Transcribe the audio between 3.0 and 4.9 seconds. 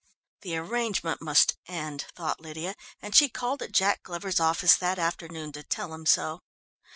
and she called at Jack Glover's office